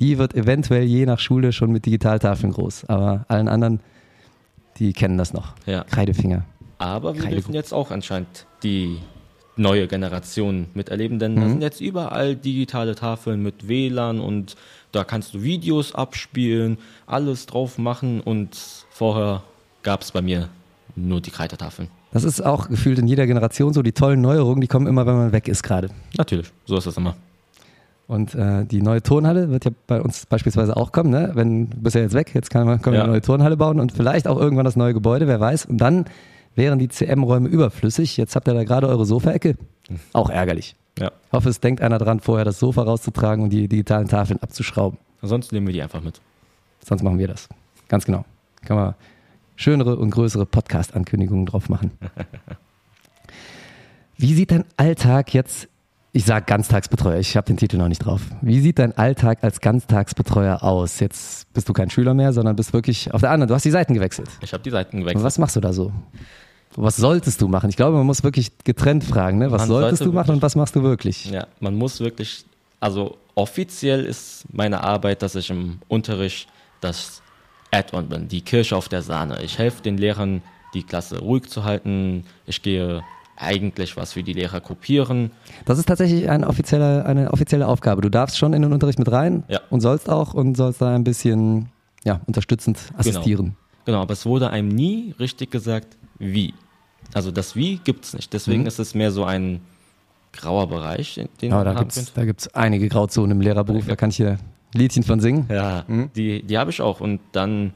Die 0.00 0.18
wird 0.18 0.34
eventuell 0.34 0.84
je 0.84 1.06
nach 1.06 1.18
Schule 1.18 1.52
schon 1.52 1.70
mit 1.70 1.86
Digitaltafeln 1.86 2.52
groß. 2.52 2.86
Aber 2.88 3.24
allen 3.28 3.48
anderen, 3.48 3.80
die 4.78 4.92
kennen 4.92 5.18
das 5.18 5.32
noch. 5.32 5.54
Ja. 5.66 5.84
Kreidefinger. 5.84 6.44
Aber 6.78 7.14
wir 7.14 7.22
Keine 7.22 7.36
dürfen 7.36 7.54
jetzt 7.54 7.72
auch 7.72 7.90
anscheinend 7.90 8.46
die 8.62 8.98
neue 9.56 9.86
Generation 9.86 10.66
miterleben, 10.74 11.18
denn 11.18 11.34
Mhm. 11.34 11.40
da 11.40 11.48
sind 11.48 11.62
jetzt 11.62 11.80
überall 11.80 12.34
digitale 12.36 12.94
Tafeln 12.94 13.42
mit 13.42 13.68
WLAN 13.68 14.20
und 14.20 14.56
da 14.92 15.04
kannst 15.04 15.34
du 15.34 15.42
Videos 15.42 15.94
abspielen, 15.94 16.78
alles 17.06 17.46
drauf 17.46 17.78
machen 17.78 18.20
und 18.20 18.56
vorher 18.90 19.42
gab 19.82 20.02
es 20.02 20.12
bei 20.12 20.22
mir 20.22 20.48
nur 20.96 21.20
die 21.20 21.30
Kreidetafeln. 21.30 21.88
Das 22.12 22.22
ist 22.24 22.40
auch 22.44 22.68
gefühlt 22.68 22.98
in 23.00 23.08
jeder 23.08 23.26
Generation 23.26 23.72
so. 23.74 23.82
Die 23.82 23.90
tollen 23.92 24.20
Neuerungen, 24.20 24.60
die 24.60 24.68
kommen 24.68 24.86
immer, 24.86 25.04
wenn 25.06 25.16
man 25.16 25.32
weg 25.32 25.48
ist 25.48 25.62
gerade. 25.64 25.88
Natürlich, 26.16 26.52
so 26.64 26.76
ist 26.76 26.86
das 26.86 26.96
immer. 26.96 27.16
Und 28.06 28.34
äh, 28.34 28.64
die 28.66 28.82
neue 28.82 29.02
Turnhalle 29.02 29.50
wird 29.50 29.64
ja 29.64 29.70
bei 29.86 30.00
uns 30.00 30.26
beispielsweise 30.26 30.76
auch 30.76 30.92
kommen. 30.92 31.10
Ne? 31.10 31.30
Wenn 31.34 31.70
du 31.70 31.76
bist 31.78 31.96
ja 31.96 32.02
jetzt 32.02 32.12
weg, 32.14 32.32
jetzt 32.34 32.50
kann 32.50 32.66
man, 32.66 32.80
können 32.82 32.92
wir 32.94 32.98
Ja. 32.98 33.04
eine 33.04 33.12
neue 33.14 33.22
Turnhalle 33.22 33.56
bauen 33.56 33.80
und 33.80 33.92
vielleicht 33.92 34.28
auch 34.28 34.38
irgendwann 34.38 34.66
das 34.66 34.76
neue 34.76 34.92
Gebäude, 34.94 35.26
wer 35.26 35.40
weiß. 35.40 35.64
Und 35.66 35.78
dann 35.78 36.04
wären 36.54 36.78
die 36.78 36.88
CM-Räume 36.88 37.48
überflüssig. 37.48 38.16
Jetzt 38.16 38.36
habt 38.36 38.48
ihr 38.48 38.54
da 38.54 38.64
gerade 38.64 38.88
eure 38.88 39.06
Sofaecke. 39.06 39.56
Auch 40.12 40.30
ärgerlich. 40.30 40.76
Ja. 40.98 41.10
Ich 41.26 41.32
hoffe, 41.32 41.48
es 41.48 41.60
denkt 41.60 41.80
einer 41.80 41.98
dran, 41.98 42.20
vorher 42.20 42.44
das 42.44 42.58
Sofa 42.58 42.82
rauszutragen 42.82 43.42
und 43.42 43.50
die 43.50 43.68
digitalen 43.68 44.08
Tafeln 44.08 44.40
abzuschrauben. 44.42 44.98
Ansonsten 45.22 45.54
nehmen 45.54 45.66
wir 45.66 45.74
die 45.74 45.82
einfach 45.82 46.02
mit. 46.02 46.20
Sonst 46.84 47.02
machen 47.02 47.18
wir 47.18 47.28
das. 47.28 47.48
Ganz 47.88 48.04
genau. 48.04 48.24
Kann 48.64 48.76
man 48.76 48.94
schönere 49.56 49.96
und 49.96 50.10
größere 50.10 50.46
Podcast-Ankündigungen 50.46 51.46
drauf 51.46 51.68
machen. 51.68 51.92
Wie 54.16 54.34
sieht 54.34 54.52
dein 54.52 54.64
Alltag 54.76 55.34
jetzt, 55.34 55.68
ich 56.12 56.24
sage 56.24 56.44
Ganztagsbetreuer, 56.46 57.18
ich 57.18 57.36
habe 57.36 57.46
den 57.46 57.56
Titel 57.56 57.76
noch 57.76 57.88
nicht 57.88 57.98
drauf. 57.98 58.22
Wie 58.42 58.60
sieht 58.60 58.78
dein 58.78 58.96
Alltag 58.96 59.38
als 59.42 59.60
Ganztagsbetreuer 59.60 60.62
aus? 60.62 61.00
Jetzt 61.00 61.52
bist 61.52 61.68
du 61.68 61.72
kein 61.72 61.90
Schüler 61.90 62.14
mehr, 62.14 62.32
sondern 62.32 62.54
bist 62.54 62.72
wirklich 62.72 63.12
auf 63.12 63.20
der 63.20 63.30
anderen. 63.32 63.48
Du 63.48 63.54
hast 63.54 63.64
die 63.64 63.70
Seiten 63.70 63.94
gewechselt. 63.94 64.28
Ich 64.40 64.52
habe 64.52 64.62
die 64.62 64.70
Seiten 64.70 65.00
gewechselt. 65.00 65.24
Was 65.24 65.38
machst 65.38 65.56
du 65.56 65.60
da 65.60 65.72
so? 65.72 65.92
Was 66.76 66.96
solltest 66.96 67.40
du 67.40 67.48
machen? 67.48 67.70
Ich 67.70 67.76
glaube, 67.76 67.96
man 67.96 68.06
muss 68.06 68.24
wirklich 68.24 68.50
getrennt 68.64 69.04
fragen. 69.04 69.38
Ne? 69.38 69.50
Was 69.50 69.62
Man 69.62 69.68
solltest 69.68 69.98
sollte 69.98 70.10
du 70.10 70.14
machen 70.14 70.30
und 70.34 70.42
was 70.42 70.56
machst 70.56 70.74
du 70.74 70.82
wirklich? 70.82 71.26
Ja, 71.30 71.46
man 71.60 71.74
muss 71.76 72.00
wirklich, 72.00 72.44
also 72.80 73.16
offiziell 73.34 74.04
ist 74.04 74.44
meine 74.52 74.82
Arbeit, 74.82 75.22
dass 75.22 75.34
ich 75.34 75.50
im 75.50 75.78
Unterricht 75.88 76.48
das 76.80 77.22
Add-on 77.70 78.08
bin, 78.08 78.28
die 78.28 78.40
Kirsche 78.40 78.76
auf 78.76 78.88
der 78.88 79.02
Sahne. 79.02 79.42
Ich 79.42 79.58
helfe 79.58 79.82
den 79.82 79.98
Lehrern, 79.98 80.42
die 80.74 80.82
Klasse 80.82 81.20
ruhig 81.20 81.48
zu 81.48 81.64
halten. 81.64 82.24
Ich 82.46 82.62
gehe 82.62 83.02
eigentlich 83.36 83.96
was 83.96 84.12
für 84.12 84.22
die 84.22 84.32
Lehrer 84.32 84.60
kopieren. 84.60 85.30
Das 85.64 85.78
ist 85.78 85.86
tatsächlich 85.86 86.28
eine 86.30 86.46
offizielle, 86.46 87.04
eine 87.04 87.32
offizielle 87.32 87.66
Aufgabe. 87.66 88.00
Du 88.02 88.08
darfst 88.08 88.38
schon 88.38 88.52
in 88.52 88.62
den 88.62 88.72
Unterricht 88.72 88.98
mit 88.98 89.10
rein 89.10 89.42
Ja. 89.48 89.60
und 89.70 89.80
sollst 89.80 90.08
auch 90.08 90.34
und 90.34 90.56
sollst 90.56 90.80
da 90.80 90.94
ein 90.94 91.02
bisschen 91.04 91.68
ja, 92.04 92.20
unterstützend 92.26 92.78
assistieren. 92.96 93.56
Genau, 93.86 94.02
aber 94.02 94.12
es 94.12 94.24
wurde 94.24 94.50
einem 94.50 94.68
nie 94.68 95.14
richtig 95.18 95.50
gesagt, 95.50 95.96
wie. 96.18 96.54
Also 97.12 97.30
das 97.30 97.54
Wie 97.56 97.76
gibt 97.78 98.04
es 98.06 98.14
nicht. 98.14 98.32
Deswegen 98.32 98.62
Mhm. 98.62 98.66
ist 98.68 98.78
es 98.78 98.94
mehr 98.94 99.10
so 99.12 99.24
ein 99.24 99.60
grauer 100.32 100.68
Bereich, 100.68 101.20
den 101.40 101.50
man 101.50 101.64
da 101.64 101.74
gibt's, 101.74 102.12
da 102.12 102.24
gibt's 102.24 102.48
einige 102.54 102.88
Grauzonen 102.88 103.32
im 103.32 103.40
Lehrerberuf, 103.40 103.86
da 103.86 103.94
kann 103.94 104.10
ich 104.10 104.16
hier 104.16 104.38
Liedchen 104.72 105.04
von 105.04 105.20
singen. 105.20 105.46
Ja, 105.48 105.84
die, 106.16 106.42
die 106.42 106.58
habe 106.58 106.70
ich 106.72 106.80
auch. 106.80 107.00
Und 107.00 107.20
dann 107.32 107.72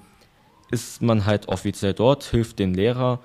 ist 0.70 1.00
man 1.00 1.24
halt 1.24 1.46
offiziell 1.48 1.94
dort, 1.94 2.24
hilft 2.24 2.58
dem 2.58 2.74
Lehrer 2.74 3.20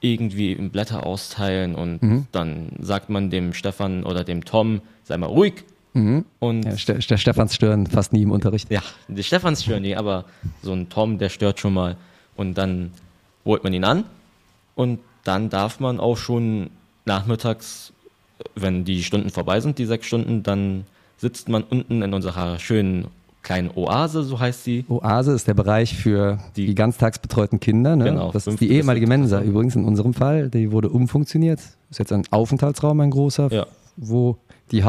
irgendwie 0.00 0.52
im 0.52 0.70
Blätter 0.70 1.04
austeilen 1.06 1.74
und 1.74 2.26
dann 2.30 2.68
sagt 2.80 3.08
man 3.10 3.30
dem 3.30 3.52
Stefan 3.54 4.04
oder 4.04 4.22
dem 4.22 4.44
Tom, 4.44 4.82
sei 5.02 5.16
mal 5.16 5.26
ruhig. 5.26 5.64
Und 5.94 6.64
Ja, 6.64 6.76
Ste 6.76 6.94
der 6.94 7.16
Stefans 7.18 7.54
stören 7.54 7.86
fast 7.86 8.12
nie 8.12 8.22
im 8.22 8.30
Unterricht. 8.30 8.70
ja, 8.70 8.82
die 9.08 9.22
Stefans 9.22 9.62
stören 9.64 9.82
nie, 9.82 9.96
aber 9.96 10.24
so 10.62 10.72
ein 10.72 10.88
Tom, 10.90 11.18
der 11.18 11.28
stört 11.30 11.58
schon 11.60 11.72
mal. 11.74 11.96
Und 12.36 12.58
dann 12.58 12.90
holt 13.44 13.62
man 13.64 13.72
ihn 13.72 13.84
an 13.84 14.04
und 14.74 14.98
dann 15.24 15.48
darf 15.50 15.80
man 15.80 15.98
auch 16.00 16.16
schon 16.16 16.70
nachmittags, 17.04 17.92
wenn 18.54 18.84
die 18.84 19.02
Stunden 19.02 19.30
vorbei 19.30 19.60
sind, 19.60 19.78
die 19.78 19.86
sechs 19.86 20.06
Stunden, 20.06 20.42
dann 20.42 20.84
sitzt 21.18 21.48
man 21.48 21.62
unten 21.62 22.02
in 22.02 22.12
unserer 22.14 22.58
schönen 22.58 23.06
kleinen 23.42 23.70
Oase, 23.74 24.22
so 24.22 24.40
heißt 24.40 24.64
sie. 24.64 24.84
Oase 24.88 25.32
ist 25.32 25.46
der 25.46 25.54
Bereich 25.54 25.94
für 25.96 26.38
die, 26.56 26.66
Die- 26.66 26.74
ganztagsbetreuten 26.74 27.60
Kinder. 27.60 27.94
Ne? 27.94 28.04
Genau, 28.04 28.32
das 28.32 28.46
ist 28.46 28.60
die 28.60 28.70
ehemalige 28.70 29.06
Mensa 29.06 29.40
übrigens 29.42 29.76
in 29.76 29.84
unserem 29.84 30.14
Fall. 30.14 30.48
Die 30.48 30.72
wurde 30.72 30.88
umfunktioniert. 30.88 31.60
Ist 31.90 31.98
jetzt 31.98 32.12
ein 32.12 32.24
Aufenthaltsraum, 32.30 33.00
ein 33.00 33.10
großer, 33.10 33.52
Ja. 33.52 33.66
wo 33.96 34.38
die 34.70 34.82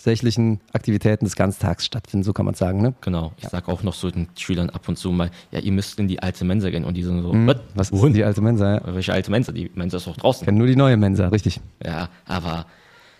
hauptsächlichen 0.00 0.60
Aktivitäten 0.72 1.26
des 1.26 1.36
Ganztags 1.36 1.84
stattfinden, 1.84 2.24
so 2.24 2.32
kann 2.32 2.46
man 2.46 2.54
sagen. 2.54 2.80
Ne? 2.80 2.94
Genau. 3.02 3.32
Ich 3.36 3.48
sag 3.48 3.68
auch 3.68 3.82
noch 3.82 3.92
so 3.92 4.10
den 4.10 4.28
Schülern 4.34 4.70
ab 4.70 4.88
und 4.88 4.96
zu 4.96 5.10
mal, 5.12 5.30
ja, 5.52 5.58
ihr 5.60 5.72
müsst 5.72 5.98
in 5.98 6.08
die 6.08 6.22
alte 6.22 6.44
Mensa 6.46 6.70
gehen. 6.70 6.84
Und 6.84 6.94
die 6.96 7.02
sind 7.02 7.20
so, 7.22 7.32
Hm, 7.32 7.46
was? 7.74 7.90
Ist 7.90 7.92
Wohin? 8.00 8.14
die 8.14 8.24
alte 8.24 8.40
Mensa? 8.40 8.76
Ja. 8.76 8.94
Welche 8.94 9.12
alte 9.12 9.30
Mensa? 9.30 9.52
Die 9.52 9.70
Mensa 9.74 9.98
ist 9.98 10.06
doch 10.06 10.16
draußen. 10.16 10.42
Ich 10.42 10.46
kenne 10.46 10.56
nur 10.58 10.66
die 10.66 10.76
neue 10.76 10.96
Mensa, 10.96 11.28
richtig. 11.28 11.60
Ja, 11.84 12.08
aber 12.26 12.64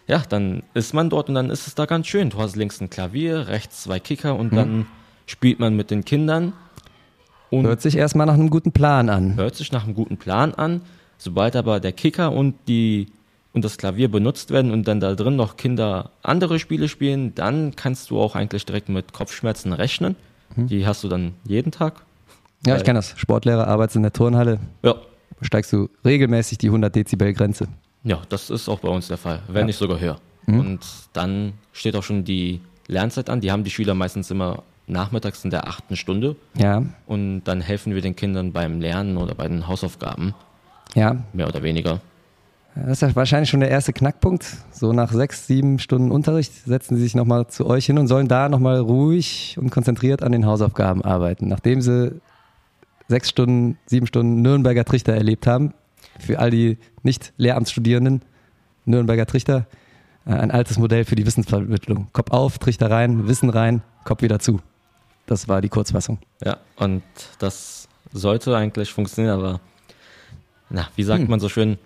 ja, 0.06 0.22
dann 0.26 0.62
ist 0.72 0.94
man 0.94 1.10
dort 1.10 1.28
und 1.28 1.34
dann 1.34 1.50
ist 1.50 1.66
es 1.66 1.75
da 1.75 1.84
ganz 1.84 2.06
schön. 2.06 2.30
Du 2.30 2.38
hast 2.38 2.56
links 2.56 2.80
ein 2.80 2.88
Klavier, 2.88 3.49
rechts 3.49 3.82
zwei 3.82 4.00
Kicker 4.00 4.34
Mhm. 4.34 4.40
und 4.40 4.54
dann 4.56 4.87
spielt 5.26 5.60
man 5.60 5.76
mit 5.76 5.90
den 5.90 6.04
Kindern. 6.06 6.54
Und 7.50 7.66
Hört 7.66 7.82
sich 7.82 7.96
erstmal 7.96 8.26
nach 8.26 8.34
einem 8.34 8.49
guten 8.49 8.72
Plan 8.72 9.10
an. 9.10 9.37
hört 9.37 9.54
sich 9.54 9.70
nach 9.70 9.84
einem 9.84 9.94
guten 9.94 10.16
Plan 10.16 10.54
an. 10.54 10.80
Sobald 11.18 11.56
aber 11.56 11.78
der 11.78 11.92
Kicker 11.92 12.32
und 12.32 12.54
die 12.68 13.08
und 13.52 13.64
das 13.64 13.78
Klavier 13.78 14.11
benutzt 14.11 14.50
werden 14.50 14.71
und 14.71 14.87
dann 14.87 15.00
da 15.00 15.14
drin 15.14 15.37
noch 15.37 15.57
Kinder 15.57 16.11
andere 16.23 16.59
Spiele 16.59 16.88
spielen, 16.88 17.35
dann 17.35 17.75
kannst 17.76 18.11
du 18.11 18.21
auch 18.21 18.35
eigentlich 18.37 18.64
direkt 18.66 18.88
mit 18.88 19.12
Kopfschmerzen 19.12 19.73
rechnen. 19.73 20.16
Die 20.57 20.87
hast 20.87 21.04
du 21.04 21.09
dann 21.09 21.35
jeden 21.45 21.71
Tag. 21.73 22.02
Ja, 22.66 22.76
ich 22.76 22.85
kenne 22.85 22.99
das. 22.99 23.14
Sportlehrer, 23.16 23.66
arbeitest 23.69 23.97
in 23.97 24.02
der 24.02 24.12
Turnhalle, 24.12 24.59
Ja. 24.83 24.95
steigst 25.42 25.73
du 25.73 25.88
regelmäßig 26.04 26.59
die 26.59 26.69
100 26.69 26.95
Dezibel 26.95 27.33
Grenze. 27.33 27.69
Ja, 28.04 28.21
das 28.28 28.50
ist 28.50 28.69
auch 28.69 28.80
bei 28.80 28.88
uns 28.88 29.09
der 29.09 29.16
Fall, 29.16 29.40
wenn 29.49 29.66
nicht 29.66 29.76
sogar 29.76 30.00
höher. 30.00 30.19
Und 30.47 30.80
dann 31.12 31.52
steht 31.73 31.95
auch 31.95 32.02
schon 32.02 32.25
die 32.25 32.61
Lernzeit 32.88 33.30
an. 33.30 33.40
Die 33.40 33.52
haben 33.52 33.62
die 33.62 33.71
Schüler 33.71 33.95
meistens 33.95 34.30
immer 34.33 34.64
nachmittags 34.88 35.45
in 35.45 35.50
der 35.50 35.69
achten 35.69 35.95
Stunde. 35.97 36.35
Ja, 36.59 36.83
Und 37.07 37.45
dann 37.45 37.61
helfen 37.61 37.95
wir 37.95 38.02
den 38.02 38.16
Kindern 38.16 38.50
beim 38.52 38.80
Lernen 38.80 39.16
oder 39.16 39.35
bei 39.37 39.47
den 39.47 39.69
Hausaufgaben, 39.69 40.35
ja. 40.95 41.16
mehr 41.33 41.47
oder 41.47 41.62
weniger. 41.62 42.00
Das 42.74 42.92
ist 42.92 43.02
ja 43.02 43.14
wahrscheinlich 43.16 43.50
schon 43.50 43.60
der 43.60 43.70
erste 43.70 43.92
Knackpunkt. 43.92 44.46
So 44.70 44.92
nach 44.92 45.12
sechs, 45.12 45.46
sieben 45.46 45.78
Stunden 45.78 46.10
Unterricht 46.10 46.52
setzen 46.66 46.96
sie 46.96 47.02
sich 47.02 47.14
nochmal 47.14 47.48
zu 47.48 47.66
euch 47.66 47.86
hin 47.86 47.98
und 47.98 48.06
sollen 48.06 48.28
da 48.28 48.48
nochmal 48.48 48.78
ruhig 48.78 49.56
und 49.60 49.70
konzentriert 49.70 50.22
an 50.22 50.32
den 50.32 50.46
Hausaufgaben 50.46 51.04
arbeiten. 51.04 51.48
Nachdem 51.48 51.82
sie 51.82 52.20
sechs 53.08 53.28
Stunden, 53.28 53.76
sieben 53.86 54.06
Stunden 54.06 54.40
Nürnberger 54.40 54.84
Trichter 54.84 55.14
erlebt 55.14 55.46
haben, 55.46 55.74
für 56.18 56.38
all 56.38 56.50
die 56.50 56.78
Nicht-Lehramtsstudierenden, 57.02 58.22
Nürnberger 58.84 59.26
Trichter, 59.26 59.66
äh, 60.26 60.32
ein 60.32 60.50
altes 60.50 60.78
Modell 60.78 61.04
für 61.04 61.16
die 61.16 61.26
Wissensvermittlung. 61.26 62.08
Kopf 62.12 62.30
auf, 62.30 62.58
Trichter 62.58 62.90
rein, 62.90 63.26
Wissen 63.26 63.50
rein, 63.50 63.82
Kopf 64.04 64.22
wieder 64.22 64.38
zu. 64.38 64.60
Das 65.26 65.48
war 65.48 65.60
die 65.60 65.68
Kurzfassung. 65.68 66.18
Ja, 66.44 66.58
und 66.76 67.02
das 67.38 67.88
sollte 68.12 68.56
eigentlich 68.56 68.92
funktionieren, 68.92 69.38
aber 69.38 69.60
na, 70.70 70.88
wie 70.96 71.02
sagt 71.02 71.28
man 71.28 71.40
so 71.40 71.48
schön, 71.48 71.78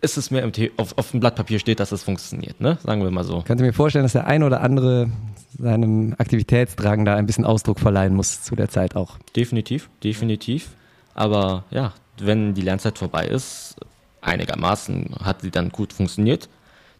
ist 0.00 0.16
es 0.16 0.30
mir 0.30 0.50
auf, 0.76 0.96
auf 0.96 1.10
dem 1.10 1.20
Blatt 1.20 1.36
Papier 1.36 1.58
steht, 1.58 1.80
dass 1.80 1.92
es 1.92 2.02
funktioniert, 2.02 2.60
ne? 2.60 2.78
Sagen 2.84 3.02
wir 3.02 3.10
mal 3.10 3.24
so. 3.24 3.42
Könnt 3.42 3.60
ihr 3.60 3.66
mir 3.66 3.72
vorstellen, 3.72 4.04
dass 4.04 4.12
der 4.12 4.26
ein 4.26 4.42
oder 4.42 4.60
andere 4.62 5.10
seinem 5.58 6.14
Aktivitätsdrang 6.18 7.04
da 7.04 7.16
ein 7.16 7.26
bisschen 7.26 7.44
Ausdruck 7.44 7.80
verleihen 7.80 8.14
muss 8.14 8.42
zu 8.42 8.56
der 8.56 8.68
Zeit 8.68 8.96
auch. 8.96 9.18
Definitiv, 9.36 9.90
definitiv. 10.02 10.70
Aber 11.14 11.64
ja, 11.70 11.92
wenn 12.18 12.54
die 12.54 12.62
Lernzeit 12.62 12.98
vorbei 12.98 13.26
ist, 13.26 13.76
einigermaßen 14.22 15.16
hat 15.22 15.42
sie 15.42 15.50
dann 15.50 15.70
gut 15.70 15.92
funktioniert, 15.92 16.48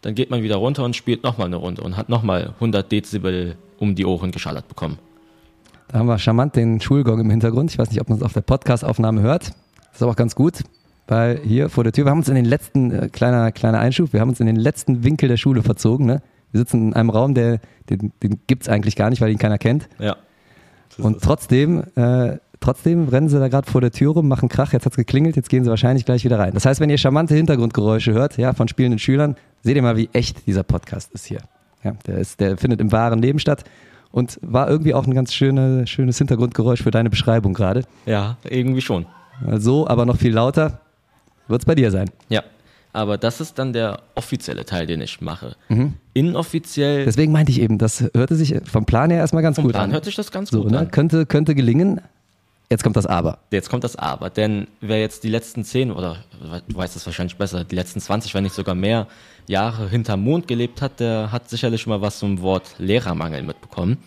dann 0.01 0.15
geht 0.15 0.29
man 0.29 0.43
wieder 0.43 0.57
runter 0.57 0.83
und 0.83 0.95
spielt 0.95 1.23
nochmal 1.23 1.47
eine 1.47 1.55
Runde 1.55 1.81
und 1.81 1.97
hat 1.97 2.09
nochmal 2.09 2.53
100 2.55 2.91
Dezibel 2.91 3.55
um 3.77 3.95
die 3.95 4.05
Ohren 4.05 4.31
geschallert 4.31 4.67
bekommen. 4.67 4.97
Da 5.87 5.99
haben 5.99 6.07
wir 6.07 6.19
charmant 6.19 6.55
den 6.55 6.79
Schulgong 6.81 7.19
im 7.19 7.29
Hintergrund. 7.29 7.71
Ich 7.71 7.77
weiß 7.77 7.89
nicht, 7.89 8.01
ob 8.01 8.09
man 8.09 8.17
es 8.17 8.23
auf 8.23 8.33
der 8.33 8.41
Podcast-Aufnahme 8.41 9.21
hört. 9.21 9.49
Das 9.49 9.95
ist 9.95 10.03
aber 10.03 10.11
auch 10.11 10.15
ganz 10.15 10.35
gut, 10.35 10.63
weil 11.07 11.39
hier 11.43 11.69
vor 11.69 11.83
der 11.83 11.93
Tür, 11.93 12.05
wir 12.05 12.11
haben 12.11 12.19
uns 12.19 12.29
in 12.29 12.35
den 12.35 12.45
letzten, 12.45 12.91
äh, 12.91 13.09
kleiner, 13.09 13.51
kleiner 13.51 13.79
Einschub, 13.79 14.13
wir 14.13 14.21
haben 14.21 14.29
uns 14.29 14.39
in 14.39 14.45
den 14.45 14.55
letzten 14.55 15.03
Winkel 15.03 15.29
der 15.29 15.37
Schule 15.37 15.63
verzogen. 15.63 16.05
Ne? 16.05 16.21
Wir 16.51 16.59
sitzen 16.59 16.87
in 16.87 16.93
einem 16.93 17.09
Raum, 17.09 17.33
der, 17.33 17.59
den, 17.89 18.11
den 18.23 18.39
gibt 18.47 18.63
es 18.63 18.69
eigentlich 18.69 18.95
gar 18.95 19.09
nicht, 19.09 19.21
weil 19.21 19.31
ihn 19.31 19.37
keiner 19.37 19.57
kennt. 19.57 19.87
Ja. 19.99 20.15
Und 20.97 21.21
trotzdem, 21.21 21.83
äh, 21.95 22.37
trotzdem 22.59 23.07
rennen 23.07 23.29
sie 23.29 23.39
da 23.39 23.47
gerade 23.47 23.69
vor 23.69 23.81
der 23.81 23.91
Tür 23.91 24.13
rum, 24.13 24.27
machen 24.27 24.49
Krach, 24.49 24.73
jetzt 24.73 24.85
hat's 24.85 24.97
geklingelt, 24.97 25.35
jetzt 25.35 25.49
gehen 25.49 25.63
sie 25.63 25.69
wahrscheinlich 25.69 26.05
gleich 26.05 26.23
wieder 26.23 26.37
rein. 26.37 26.53
Das 26.53 26.65
heißt, 26.65 26.79
wenn 26.79 26.89
ihr 26.89 26.97
charmante 26.97 27.35
Hintergrundgeräusche 27.35 28.13
hört, 28.13 28.37
ja, 28.37 28.53
von 28.53 28.67
spielenden 28.67 28.99
Schülern, 28.99 29.35
seht 29.61 29.75
ihr 29.75 29.81
mal, 29.81 29.97
wie 29.97 30.09
echt 30.13 30.45
dieser 30.47 30.63
Podcast 30.63 31.11
ist 31.13 31.25
hier. 31.25 31.39
Ja, 31.83 31.93
der, 32.05 32.17
ist, 32.17 32.39
der 32.39 32.57
findet 32.57 32.79
im 32.79 32.91
wahren 32.91 33.21
Leben 33.21 33.39
statt 33.39 33.63
und 34.11 34.37
war 34.41 34.69
irgendwie 34.69 34.93
auch 34.93 35.07
ein 35.07 35.13
ganz 35.13 35.33
schöne, 35.33 35.87
schönes 35.87 36.17
Hintergrundgeräusch 36.17 36.83
für 36.83 36.91
deine 36.91 37.09
Beschreibung 37.09 37.53
gerade. 37.53 37.83
ja, 38.05 38.37
irgendwie 38.43 38.81
schon. 38.81 39.05
So, 39.55 39.87
aber 39.87 40.05
noch 40.05 40.17
viel 40.17 40.33
lauter 40.33 40.81
wird's 41.47 41.65
bei 41.65 41.75
dir 41.75 41.91
sein. 41.91 42.09
Ja. 42.29 42.43
Aber 42.93 43.17
das 43.17 43.39
ist 43.39 43.57
dann 43.57 43.71
der 43.71 44.01
offizielle 44.15 44.65
Teil, 44.65 44.85
den 44.85 44.99
ich 44.99 45.21
mache. 45.21 45.55
Inoffiziell 46.13 47.05
Deswegen 47.05 47.31
meinte 47.31 47.51
ich 47.51 47.61
eben, 47.61 47.77
das 47.77 48.03
hörte 48.13 48.35
sich 48.35 48.53
vom 48.65 48.85
Plan 48.85 49.09
her 49.09 49.19
erstmal 49.19 49.43
ganz 49.43 49.55
vom 49.55 49.63
gut 49.63 49.73
Plan 49.73 49.85
an. 49.85 49.91
hört 49.93 50.03
sich 50.03 50.15
das 50.15 50.29
ganz 50.31 50.49
so, 50.49 50.63
gut 50.63 50.71
ne? 50.71 50.79
an. 50.79 50.91
könnte, 50.91 51.25
könnte 51.25 51.55
gelingen. 51.55 52.01
Jetzt 52.69 52.83
kommt 52.83 52.95
das 52.95 53.05
Aber. 53.05 53.39
Jetzt 53.51 53.69
kommt 53.69 53.83
das 53.83 53.97
Aber, 53.97 54.29
denn 54.29 54.67
wer 54.79 54.99
jetzt 54.99 55.23
die 55.25 55.29
letzten 55.29 55.65
10 55.65 55.91
oder 55.91 56.17
du 56.67 56.75
weißt 56.75 56.95
es 56.95 57.05
wahrscheinlich 57.05 57.37
besser, 57.37 57.65
die 57.65 57.75
letzten 57.75 57.99
20, 57.99 58.33
wenn 58.33 58.43
nicht 58.43 58.55
sogar 58.55 58.75
mehr 58.75 59.07
Jahre 59.47 59.89
hinterm 59.89 60.23
Mond 60.23 60.47
gelebt 60.47 60.81
hat, 60.81 61.01
der 61.01 61.33
hat 61.33 61.49
sicherlich 61.49 61.81
schon 61.81 61.91
mal 61.91 62.01
was 62.01 62.19
zum 62.19 62.41
Wort 62.41 62.75
Lehrermangel 62.77 63.43
mitbekommen. 63.43 63.97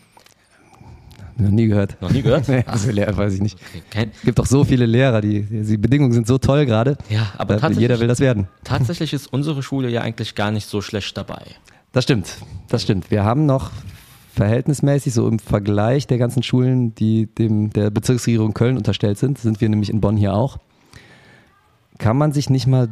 Noch 1.37 1.51
nie 1.51 1.67
gehört. 1.67 2.01
Noch 2.01 2.11
nie 2.11 2.23
gehört? 2.23 2.49
Nee, 2.49 2.63
also 2.67 2.91
Lehrer 2.91 3.17
weiß 3.17 3.35
ich 3.35 3.41
nicht. 3.43 3.59
Kein- 3.91 4.11
Es 4.15 4.23
gibt 4.23 4.39
doch 4.39 4.47
so 4.47 4.65
viele 4.65 4.87
Lehrer, 4.87 5.21
die, 5.21 5.43
die 5.43 5.77
Bedingungen 5.77 6.13
sind 6.13 6.27
so 6.27 6.39
toll 6.39 6.65
gerade. 6.67 6.97
Ja, 7.09 7.33
aber 7.39 7.55
Äh, 7.55 7.59
tatsächlich, 7.61 7.83
jeder 7.83 8.01
will 8.01 8.09
das 8.09 8.21
werden. 8.21 8.49
tatsächlich 8.63 9.13
ist 9.13 9.33
unsere 9.33 9.63
Schule 9.63 9.89
ja 9.91 10.03
eigentlich 10.03 10.35
gar 10.35 10.51
nicht 10.51 10.67
so 10.69 10.81
schlecht 10.81 11.17
dabei. 11.17 11.43
Das 11.93 12.05
stimmt, 12.05 12.37
das 12.69 12.83
stimmt. 12.83 13.11
Wir 13.11 13.25
haben 13.25 13.47
noch 13.47 13.71
verhältnismäßig 14.33 15.15
so 15.15 15.29
im 15.29 15.39
Vergleich 15.39 16.07
der 16.09 16.19
ganzen 16.19 16.43
Schulen, 16.43 16.95
die 16.97 17.27
dem 17.27 17.71
der 17.71 17.91
Bezirksregierung 17.91 18.53
Köln 18.53 18.77
unterstellt 18.77 19.19
sind, 19.19 19.39
sind 19.39 19.61
wir 19.61 19.69
nämlich 19.69 19.91
in 19.91 20.01
Bonn 20.01 20.17
hier 20.17 20.35
auch. 20.35 20.59
Kann 21.99 22.17
man 22.17 22.33
sich 22.33 22.51
nicht 22.51 22.67
mal 22.67 22.89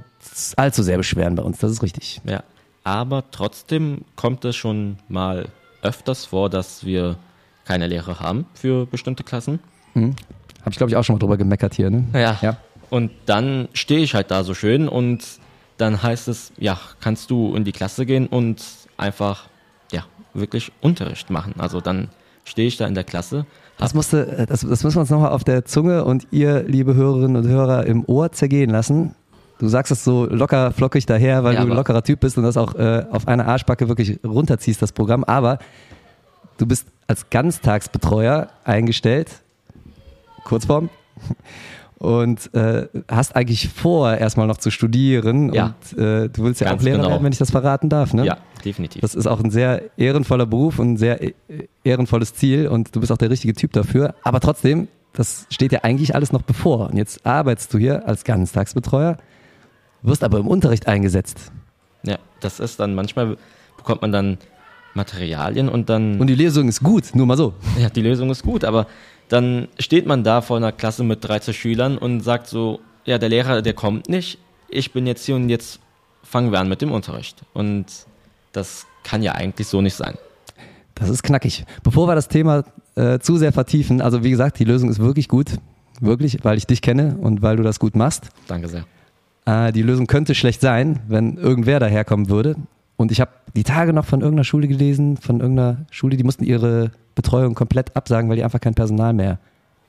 allzu 0.57 0.83
sehr 0.85 0.97
beschweren 0.99 1.35
bei 1.35 1.43
uns, 1.43 1.59
das 1.59 1.73
ist 1.73 1.83
richtig. 1.83 2.21
Ja, 2.25 2.45
aber 2.85 3.25
trotzdem 3.33 4.03
kommt 4.15 4.45
es 4.45 4.55
schon 4.55 4.99
mal 5.09 5.49
öfters 5.83 6.25
vor, 6.27 6.49
dass 6.49 6.85
wir 6.87 7.17
keine 7.65 7.87
Lehrer 7.87 8.21
haben 8.21 8.47
für 8.55 8.87
bestimmte 8.87 9.25
Klassen. 9.25 9.61
Habe 9.95 10.15
ich 10.71 10.77
glaube 10.77 10.91
ich 10.91 10.97
auch 10.97 11.05
schon 11.05 11.15
mal 11.17 11.21
drüber 11.21 11.37
gemeckert 11.37 11.75
hier, 11.75 11.91
ne? 11.91 12.05
Ja. 12.15 12.39
Ja. 12.43 12.57
Und 12.91 13.11
dann 13.27 13.69
stehe 13.73 14.01
ich 14.01 14.15
halt 14.15 14.31
da 14.31 14.45
so 14.45 14.55
schön 14.55 14.89
und 14.89 15.25
dann 15.79 16.03
heißt 16.03 16.29
es, 16.29 16.53
ja, 16.59 16.79
kannst 17.01 17.31
du 17.31 17.55
in 17.57 17.65
die 17.65 17.73
Klasse 17.73 18.07
gehen 18.07 18.27
und 18.27 18.63
einfach, 18.97 19.49
ja, 19.91 20.05
wirklich 20.35 20.73
Unterricht 20.81 21.31
machen. 21.31 21.55
Also 21.59 21.81
dann 21.81 22.09
stehe 22.45 22.69
ich 22.69 22.77
da 22.77 22.87
in 22.87 22.95
der 22.95 23.05
Klasse. 23.05 23.47
Das, 23.79 23.95
musste, 23.95 24.27
äh, 24.29 24.47
das, 24.47 24.61
das 24.61 24.85
müssen 24.85 24.97
wir 24.97 25.01
uns 25.01 25.11
nochmal 25.11 25.33
auf 25.33 25.45
der 25.45 25.65
Zunge 25.65 26.05
und 26.05 26.27
ihr, 26.31 26.63
liebe 26.65 26.95
Hörerinnen 26.95 27.37
und 27.37 27.49
Hörer, 27.49 27.87
im 27.87 28.05
Ohr 28.07 28.31
zergehen 28.33 28.71
lassen. 28.71 29.15
Du 29.59 29.69
sagst 29.69 29.91
es 29.93 30.05
so 30.05 30.27
locker 30.27 30.73
flockig 30.73 31.07
daher, 31.07 31.45
weil 31.45 31.55
Ja, 31.55 31.65
du 31.65 31.71
ein 31.71 31.77
lockerer 31.77 32.03
Typ 32.03 32.21
bist 32.21 32.37
und 32.37 32.43
das 32.43 32.57
auch 32.57 32.75
äh, 32.75 33.07
auf 33.11 33.27
einer 33.29 33.47
Arschbacke 33.47 33.89
wirklich 33.89 34.19
runterziehst, 34.25 34.83
das 34.83 34.93
Programm. 34.93 35.25
Aber 35.25 35.59
du 36.63 36.67
bist 36.67 36.87
als 37.09 37.29
Ganztagsbetreuer 37.29 38.49
eingestellt, 38.63 39.29
Kurzform, 40.45 40.91
und 41.99 42.55
äh, 42.55 42.87
hast 43.11 43.35
eigentlich 43.35 43.69
vor, 43.69 44.15
erstmal 44.15 44.47
noch 44.47 44.59
zu 44.59 44.71
studieren. 44.71 45.53
Ja. 45.53 45.75
Und 45.93 45.99
äh, 45.99 46.29
du 46.29 46.45
willst 46.45 46.61
ja 46.61 46.69
Ganz 46.69 46.81
auch 46.81 46.85
Lehrer 46.85 46.99
genau. 46.99 47.11
werden, 47.11 47.25
wenn 47.25 47.33
ich 47.33 47.39
das 47.39 47.51
verraten 47.51 47.89
darf. 47.89 48.15
Ne? 48.15 48.25
Ja, 48.25 48.39
definitiv. 48.65 49.01
Das 49.01 49.17
ist 49.17 49.27
auch 49.27 49.43
ein 49.43 49.51
sehr 49.51 49.83
ehrenvoller 49.97 50.47
Beruf 50.47 50.79
und 50.79 50.93
ein 50.93 50.97
sehr 50.97 51.21
äh, 51.23 51.33
ehrenvolles 51.83 52.35
Ziel 52.35 52.69
und 52.69 52.95
du 52.95 53.01
bist 53.01 53.11
auch 53.11 53.19
der 53.19 53.31
richtige 53.31 53.55
Typ 53.55 53.73
dafür. 53.73 54.15
Aber 54.23 54.39
trotzdem, 54.39 54.87
das 55.13 55.47
steht 55.51 55.73
ja 55.73 55.81
eigentlich 55.83 56.15
alles 56.15 56.33
noch 56.33 56.43
bevor. 56.43 56.91
Und 56.91 56.97
jetzt 56.97 57.27
arbeitest 57.27 57.75
du 57.75 57.79
hier 57.79 58.07
als 58.07 58.23
Ganztagsbetreuer, 58.23 59.17
wirst 60.03 60.23
aber 60.23 60.39
im 60.39 60.47
Unterricht 60.47 60.87
eingesetzt. 60.87 61.51
ja, 62.05 62.19
das 62.41 62.61
ist 62.61 62.79
dann, 62.79 62.95
manchmal 62.95 63.37
bekommt 63.77 64.03
man 64.03 64.13
dann 64.13 64.39
Materialien 64.95 65.69
und 65.69 65.89
dann, 65.89 66.21
Und 66.21 66.27
die 66.27 66.35
Lesung 66.35 66.69
ist 66.69 66.83
gut, 66.83 67.15
nur 67.15 67.27
mal 67.27 67.37
so. 67.37 67.55
ja, 67.79 67.89
die 67.89 68.03
Lösung 68.03 68.31
ist 68.31 68.43
gut, 68.43 68.65
aber 68.65 68.87
dann 69.29 69.69
steht 69.79 70.07
man 70.07 70.25
da 70.25 70.41
vor 70.43 70.59
einer 70.59 70.73
Klasse 70.73 71.05
mit 71.05 71.25
13 71.25 71.55
Schülern 71.55 71.99
und 71.99 72.21
sagt 72.21 72.47
so, 72.47 72.81
ja, 73.05 73.19
der 73.19 73.29
Lehrer, 73.29 73.63
der 73.63 73.73
kommt 73.73 74.09
nicht, 74.09 74.39
ich 74.69 74.93
bin 74.93 75.07
jetzt 75.07 75.25
hier 75.25 75.37
und 75.37 75.49
jetzt 75.49 75.81
fangen 76.23 76.53
wir 76.53 76.61
an 76.61 76.69
mit 76.69 76.83
dem 76.83 76.93
Unterricht. 76.93 77.43
Und 77.53 77.87
das 78.53 78.87
kann 79.05 79.23
ja 79.23 79.33
eigentlich 79.33 79.67
so 79.67 79.81
nicht 79.81 79.95
sein. 79.95 80.17
Das 80.95 81.09
ist 81.09 81.23
knackig. 81.23 81.65
Bevor 81.83 82.07
wir 82.09 82.15
das 82.15 82.29
Thema 82.29 82.65
äh, 82.95 83.19
zu 83.19 83.37
sehr 83.37 83.53
vertiefen, 83.53 84.01
also 84.01 84.23
wie 84.23 84.31
gesagt, 84.31 84.59
die 84.59 84.65
Lösung 84.65 84.91
ist 84.91 84.99
wirklich 84.99 85.29
gut. 85.29 85.59
Wirklich, 86.01 86.39
weil 86.43 86.59
ich 86.59 86.67
dich 86.67 86.83
kenne 86.83 87.17
und 87.21 87.43
weil 87.43 87.57
du 87.57 87.63
das 87.63 87.79
gut 87.79 87.97
machst. 87.97 88.29
Danke 88.49 88.69
sehr. 88.69 88.85
Äh, 89.45 89.73
die 89.73 89.83
Lösung 89.83 90.07
könnte 90.07 90.35
schlecht 90.35 90.61
sein, 90.61 91.01
wenn 91.09 91.37
irgendwer 91.37 91.81
daherkommen 91.81 92.29
würde. 92.29 92.57
Und 93.03 93.13
ich 93.13 93.21
habe 93.21 93.31
die 93.55 93.65
Tage 93.65 93.93
noch 93.93 94.05
von 94.07 94.21
irgendeiner 94.21 94.45
Schule 94.45 94.69
gelesen, 94.69 95.17
von 95.17 95.41
irgendeiner 95.41 95.85
Schule, 95.91 96.17
die 96.17 96.25
mussten 96.25 96.45
ihre 96.45 96.91
Betreuung 97.15 97.55
komplett 97.55 97.95
absagen, 97.97 98.31
weil 98.31 98.37
die 98.37 98.45
einfach 98.45 98.61
kein 98.61 98.75
Personal 98.75 99.13
mehr 99.13 99.39